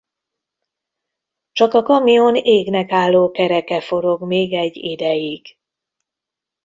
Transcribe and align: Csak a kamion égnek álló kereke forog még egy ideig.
Csak 1.51 1.73
a 1.73 1.81
kamion 1.83 2.35
égnek 2.35 2.91
álló 2.91 3.31
kereke 3.31 3.81
forog 3.81 4.23
még 4.25 4.53
egy 4.53 4.75
ideig. 4.75 5.57